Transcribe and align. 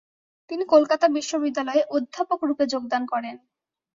তিনি 0.49 0.63
কলকাতা 0.65 1.05
বিশ্ববিদ্যালয়ে 1.09 1.81
অধ্যাপকরূপে 1.89 2.63
যোগদান 2.73 3.03
করেন। 3.05 3.35